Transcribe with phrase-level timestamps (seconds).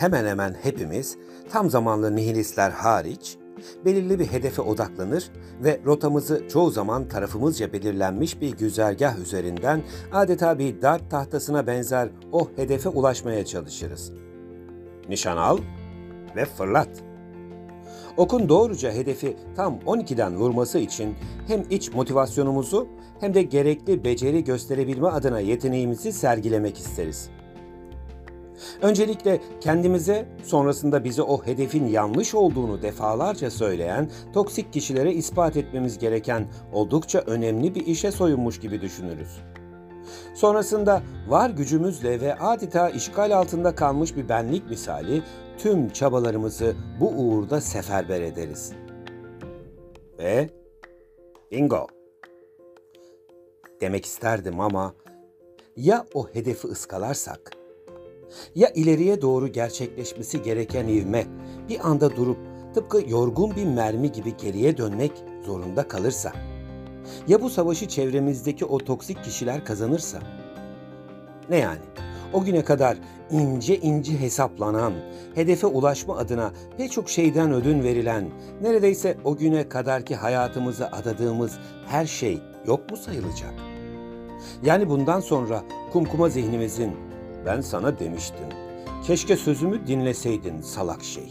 [0.00, 1.16] hemen hemen hepimiz
[1.52, 3.36] tam zamanlı nihilistler hariç
[3.84, 5.30] belirli bir hedefe odaklanır
[5.64, 9.82] ve rotamızı çoğu zaman tarafımızca belirlenmiş bir güzergah üzerinden
[10.12, 14.12] adeta bir dart tahtasına benzer o hedefe ulaşmaya çalışırız.
[15.08, 15.58] Nişan al
[16.36, 16.88] ve fırlat.
[18.16, 21.14] Okun doğruca hedefi tam 12'den vurması için
[21.46, 22.88] hem iç motivasyonumuzu
[23.20, 27.30] hem de gerekli beceri gösterebilme adına yeteneğimizi sergilemek isteriz.
[28.82, 36.46] Öncelikle kendimize, sonrasında bize o hedefin yanlış olduğunu defalarca söyleyen toksik kişilere ispat etmemiz gereken
[36.72, 39.40] oldukça önemli bir işe soyunmuş gibi düşünürüz.
[40.34, 45.22] Sonrasında var gücümüzle ve adeta işgal altında kalmış bir benlik misali
[45.58, 48.72] tüm çabalarımızı bu uğurda seferber ederiz.
[50.18, 50.50] Ve
[51.50, 51.86] bingo.
[53.80, 54.94] Demek isterdim ama
[55.76, 57.59] ya o hedefi ıskalarsak?
[58.54, 61.24] Ya ileriye doğru gerçekleşmesi gereken ivme
[61.68, 62.38] bir anda durup
[62.74, 65.12] tıpkı yorgun bir mermi gibi geriye dönmek
[65.46, 66.32] zorunda kalırsa?
[67.28, 70.18] Ya bu savaşı çevremizdeki o toksik kişiler kazanırsa?
[71.50, 71.80] Ne yani?
[72.32, 72.98] O güne kadar
[73.30, 74.92] ince ince hesaplanan,
[75.34, 78.28] hedefe ulaşma adına pek çok şeyden ödün verilen,
[78.62, 83.54] neredeyse o güne kadarki hayatımızı adadığımız her şey yok mu sayılacak?
[84.62, 87.09] Yani bundan sonra kumkuma zihnimizin
[87.46, 88.46] ben sana demiştim.
[89.06, 91.30] Keşke sözümü dinleseydin salak şey.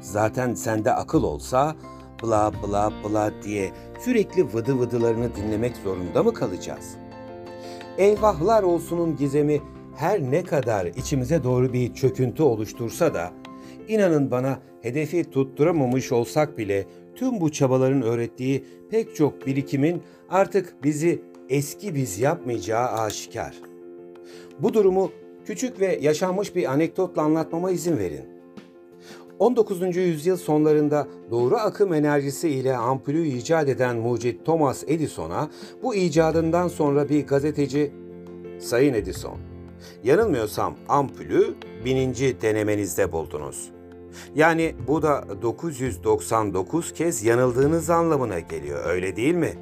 [0.00, 1.76] Zaten sende akıl olsa
[2.22, 6.96] bla bla bla diye sürekli vıdı vıdılarını dinlemek zorunda mı kalacağız?
[7.98, 9.60] Eyvahlar olsunun gizemi
[9.96, 13.30] her ne kadar içimize doğru bir çöküntü oluştursa da
[13.88, 21.22] inanın bana hedefi tutturamamış olsak bile tüm bu çabaların öğrettiği pek çok birikimin artık bizi
[21.48, 23.54] eski biz yapmayacağı aşikar.
[24.58, 25.10] Bu durumu
[25.46, 28.34] küçük ve yaşanmış bir anekdotla anlatmama izin verin.
[29.38, 29.96] 19.
[29.96, 35.50] yüzyıl sonlarında doğru akım enerjisi ile ampulü icat eden mucit Thomas Edison'a
[35.82, 37.92] bu icadından sonra bir gazeteci
[38.60, 39.38] Sayın Edison,
[40.04, 41.54] yanılmıyorsam ampulü
[41.84, 43.70] bininci denemenizde buldunuz.
[44.34, 49.52] Yani bu da 999 kez yanıldığınız anlamına geliyor öyle değil mi?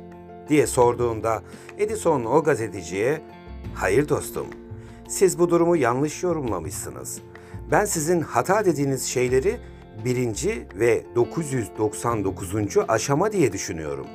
[0.48, 1.42] diye sorduğunda
[1.78, 3.20] Edison o gazeteciye
[3.74, 4.46] hayır dostum
[5.12, 7.20] siz bu durumu yanlış yorumlamışsınız.
[7.70, 9.60] Ben sizin hata dediğiniz şeyleri
[10.04, 12.54] birinci ve 999.
[12.88, 14.06] aşama diye düşünüyorum.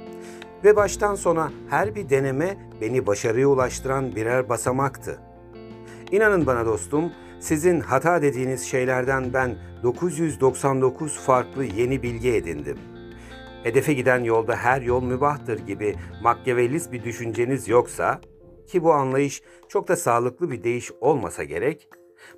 [0.64, 5.20] Ve baştan sona her bir deneme beni başarıya ulaştıran birer basamaktı.
[6.12, 12.78] İnanın bana dostum, sizin hata dediğiniz şeylerden ben 999 farklı yeni bilgi edindim.
[13.64, 18.22] Hedefe giden yolda her yol mübahtır gibi makyavelist bir düşünceniz yoksa
[18.68, 21.90] ki bu anlayış çok da sağlıklı bir değiş olmasa gerek,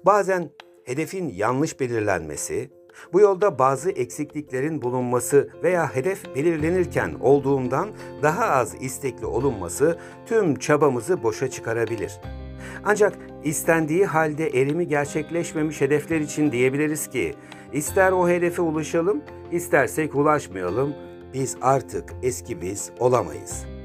[0.05, 0.49] bazen
[0.85, 2.69] hedefin yanlış belirlenmesi,
[3.13, 7.89] bu yolda bazı eksikliklerin bulunması veya hedef belirlenirken olduğundan
[8.23, 12.19] daha az istekli olunması tüm çabamızı boşa çıkarabilir.
[12.85, 17.35] Ancak istendiği halde erimi gerçekleşmemiş hedefler için diyebiliriz ki
[17.73, 20.95] ister o hedefe ulaşalım, istersek ulaşmayalım,
[21.33, 23.78] biz artık eski biz olamayız.''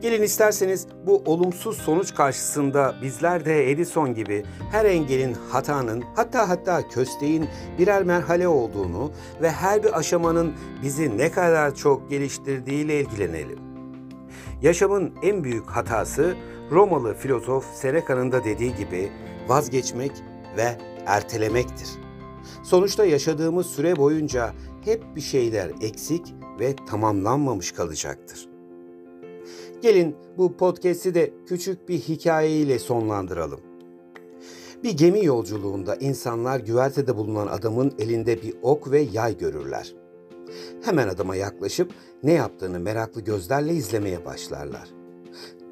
[0.00, 6.88] Gelin isterseniz bu olumsuz sonuç karşısında bizler de Edison gibi her engelin, hatanın, hatta hatta
[6.88, 7.48] kösteğin
[7.78, 13.58] birer merhale olduğunu ve her bir aşamanın bizi ne kadar çok geliştirdiğiyle ilgilenelim.
[14.62, 16.34] Yaşamın en büyük hatası
[16.70, 19.12] Romalı filozof Seneca'nın da dediği gibi
[19.48, 20.12] vazgeçmek
[20.56, 21.88] ve ertelemektir.
[22.62, 24.52] Sonuçta yaşadığımız süre boyunca
[24.84, 28.55] hep bir şeyler eksik ve tamamlanmamış kalacaktır.
[29.82, 33.60] Gelin bu podcast'i de küçük bir hikayeyle sonlandıralım.
[34.82, 39.94] Bir gemi yolculuğunda insanlar güvertede bulunan adamın elinde bir ok ve yay görürler.
[40.82, 41.92] Hemen adama yaklaşıp
[42.22, 44.88] ne yaptığını meraklı gözlerle izlemeye başlarlar.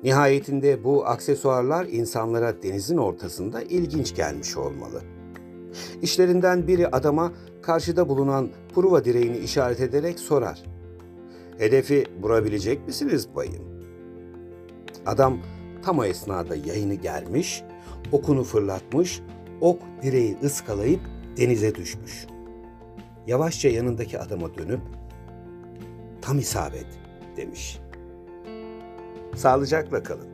[0.02, 5.02] Nihayetinde bu aksesuarlar insanlara denizin ortasında ilginç gelmiş olmalı.
[6.02, 7.32] İşlerinden biri adama
[7.62, 10.73] karşıda bulunan pruva direğini işaret ederek sorar.
[11.58, 13.84] Hedefi vurabilecek misiniz bayım?
[15.06, 15.38] Adam
[15.82, 17.62] tam o esnada yayını germiş,
[18.12, 19.20] okunu fırlatmış,
[19.60, 21.00] ok direği ıskalayıp
[21.36, 22.26] denize düşmüş.
[23.26, 24.80] Yavaşça yanındaki adama dönüp
[26.22, 26.86] tam isabet
[27.36, 27.80] demiş.
[29.34, 30.33] Sağlıcakla kalın.